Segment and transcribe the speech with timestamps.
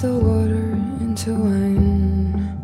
[0.00, 2.54] the water into wine.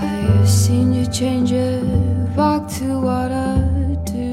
[0.00, 1.84] I've seen you change it
[2.34, 4.32] back to what I do.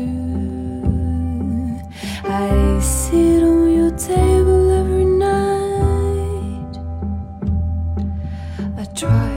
[2.24, 6.76] I sit on your table every night.
[8.76, 9.32] I try,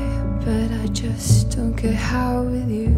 [0.46, 2.96] but I just don't get how with you.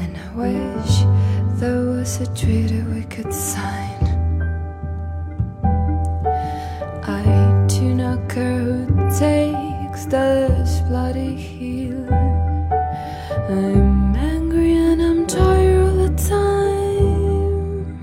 [0.00, 3.87] And I wish there was a treaty we could sign.
[10.10, 12.06] This bloody heel.
[13.48, 17.98] I'm angry and I'm tired all the time.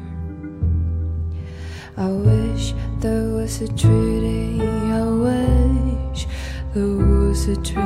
[1.97, 4.61] I wish there was a treaty.
[4.61, 6.27] I wish
[6.75, 7.81] there was a treaty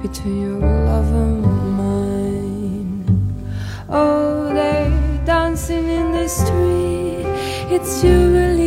[0.00, 1.42] between your love and
[1.76, 3.04] mine.
[3.90, 4.90] Oh, they're
[5.26, 7.26] dancing in the street.
[7.70, 8.57] It's Jubilee.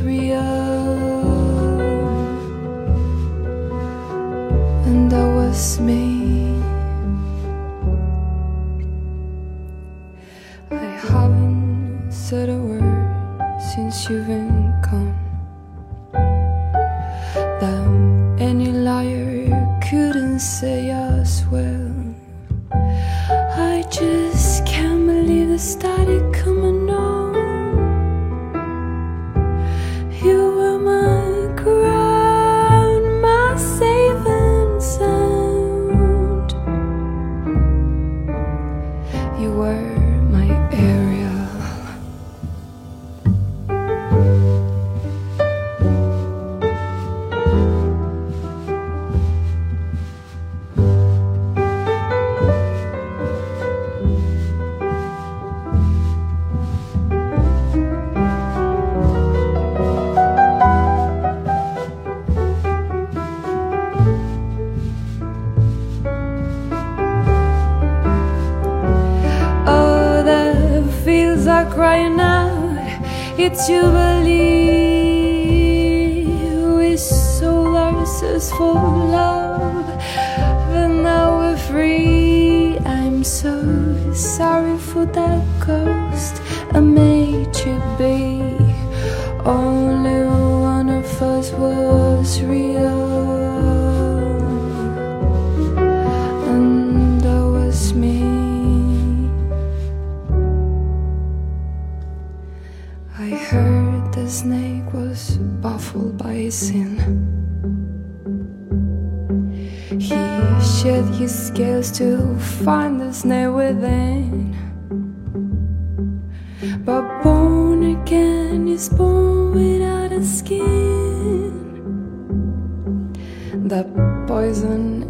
[0.00, 0.42] Real,
[4.86, 6.15] and I was me.
[71.76, 72.78] Crying out.
[73.38, 74.24] It's Jubilee.
[76.78, 79.86] We sold ourselves for love,
[80.70, 82.78] but now we're free.
[82.78, 83.54] I'm so
[84.14, 86.40] sorry for that ghost
[86.72, 88.40] I made you be.
[89.44, 90.20] Only
[90.72, 92.95] one of us was real.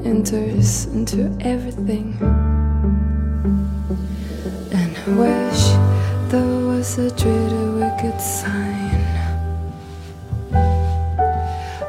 [0.04, 2.16] Enters into everything.
[4.72, 5.60] And I wish
[6.30, 9.04] there was a treaty we could sign.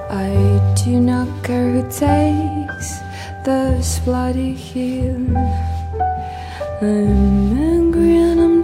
[0.10, 0.32] I
[0.84, 3.00] do not care who takes
[3.46, 5.16] this bloody heel.
[6.82, 8.57] I'm angry and I'm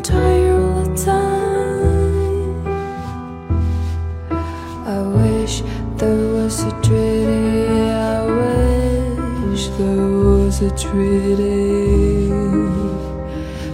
[10.63, 12.29] a treaty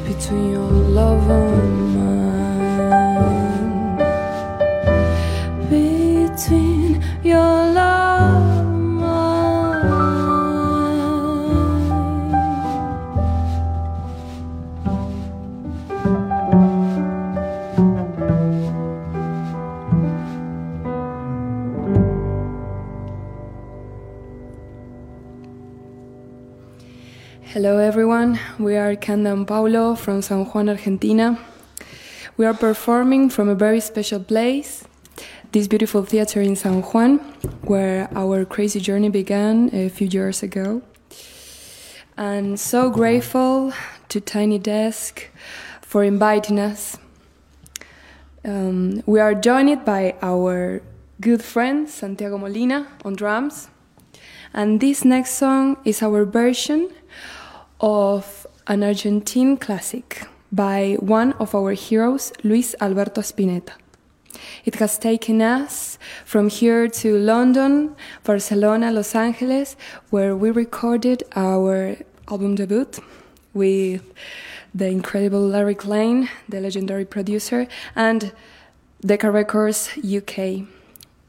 [0.08, 3.28] between your love and mine.
[5.70, 6.69] Between
[28.20, 28.40] everyone.
[28.60, 31.40] We are Cande and Paulo from San Juan, Argentina.
[32.36, 34.84] We are performing from a very special place,
[35.54, 37.20] this beautiful theater in San Juan,
[37.64, 40.82] where our crazy journey began a few years ago.
[42.18, 43.72] And so grateful
[44.10, 45.30] to Tiny Desk
[45.82, 46.98] for inviting us.
[48.44, 50.82] Um, we are joined by our
[51.22, 53.70] good friend Santiago Molina on drums.
[54.54, 56.90] And this next song is our version
[57.79, 63.73] of an Argentine classic by one of our heroes, Luis Alberto Spinetta.
[64.66, 69.76] It has taken us from here to London, Barcelona, Los Angeles,
[70.09, 71.97] where we recorded our
[72.29, 72.87] album debut
[73.53, 74.03] with
[74.73, 78.32] the incredible Larry Klein, the legendary producer, and
[79.02, 80.67] Decca Records UK.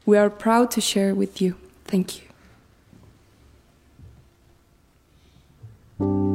[0.05, 1.55] We are proud to share with you.
[1.85, 2.21] Thank
[5.99, 6.30] you.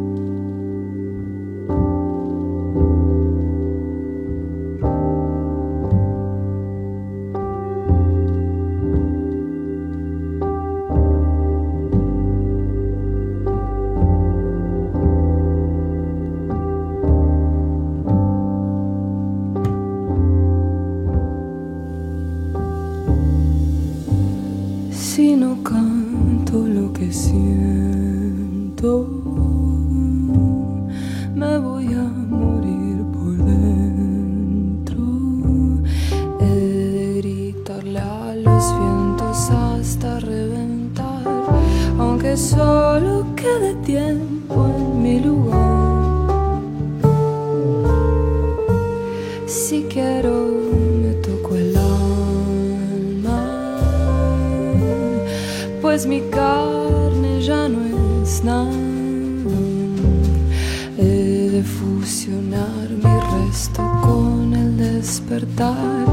[65.56, 66.06] cantar,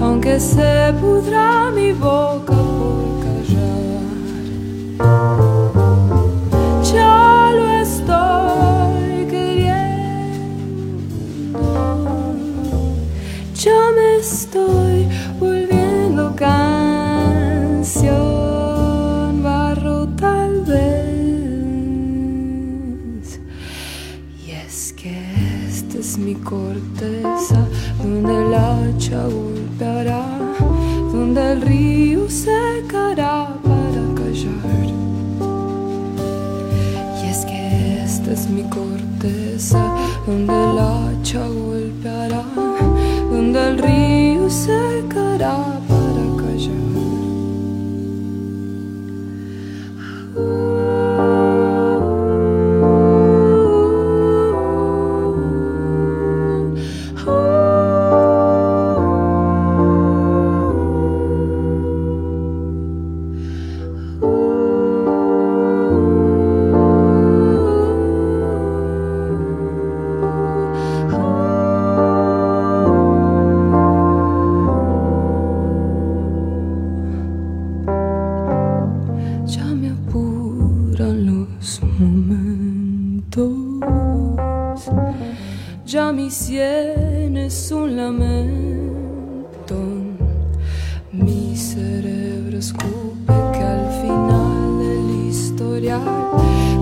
[0.00, 4.02] aunque se pudra mi boca por callar.
[6.92, 10.40] Ya lo estoy queriendo,
[13.54, 15.06] ya me estoy
[15.38, 17.02] volviendo canción,
[19.42, 20.78] barro tal vez.
[24.44, 25.14] Y es que
[25.68, 26.97] este es mi corte
[29.08, 30.22] lucha
[31.12, 34.88] donde el río secará para callar.
[37.22, 39.94] Y es que esta es mi corteza,
[40.26, 41.77] donde la hacha.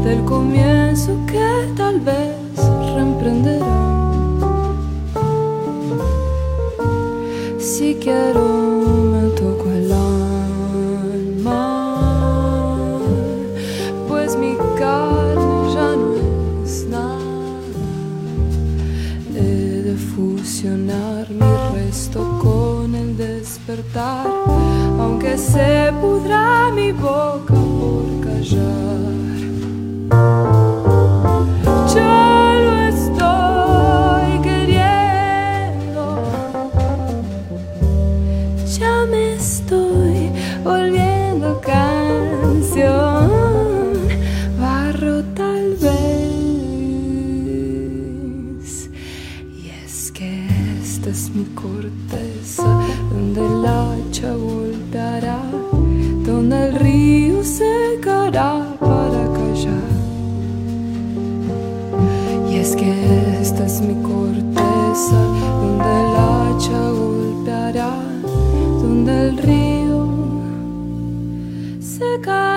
[0.06, 2.36] del comienzo que tal vez
[2.94, 3.66] reemprenderán.
[7.58, 8.44] Si quiero
[9.12, 11.60] me toco el alma,
[14.06, 16.14] pues mi carne ya no
[16.64, 17.58] es nada.
[19.34, 24.28] He de fusionar mi resto con el despertar,
[25.00, 27.55] aunque se pudra mi boca.
[62.66, 65.20] Es que esta es mi corteza,
[65.60, 67.94] donde el hacha golpeará,
[68.82, 70.08] donde el río
[71.78, 72.55] se cae.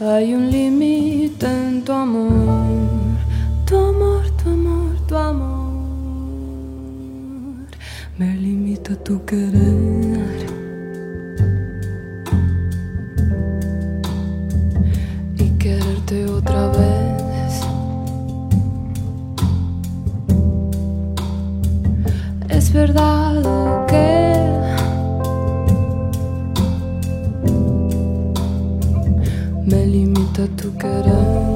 [0.00, 2.66] Hay un límite en tu amor,
[3.64, 5.68] tu amor, tu amor, tu amor.
[8.18, 10.43] Me limita tu querer.
[31.24, 31.53] down.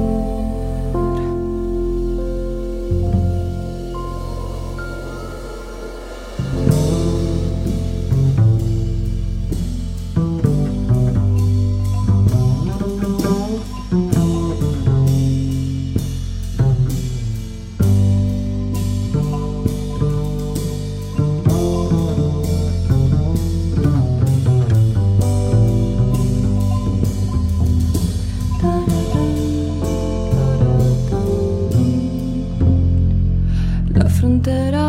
[34.43, 34.88] that I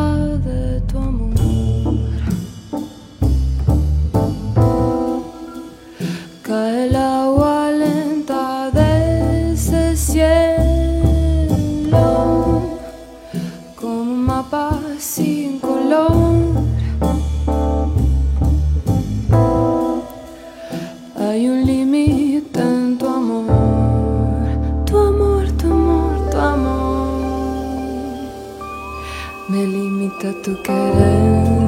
[29.50, 31.59] me limita tu querer.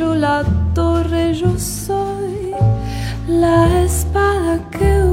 [0.00, 0.42] yo la
[0.74, 2.54] torre, yo soy
[3.28, 5.09] la espada que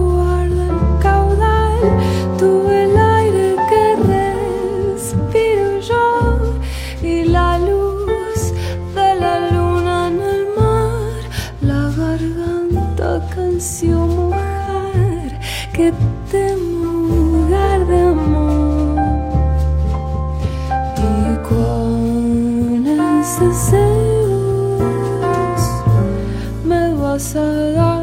[27.18, 27.97] Salah